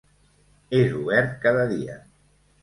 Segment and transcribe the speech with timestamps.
[0.77, 1.99] És obert cada dia.